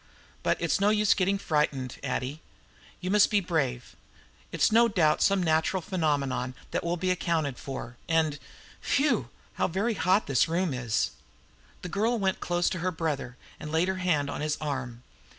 [0.41, 2.41] But it's no use getting frightened, Addie;
[3.01, 3.95] you must be brave.
[4.51, 7.97] It's no doubt some natural phenomena that will be accounted for.
[8.09, 8.39] And
[8.81, 9.29] phew,
[9.61, 11.11] how very hot this room is!"
[11.83, 15.03] The girl went close to her brother, and laid her hand on his arm.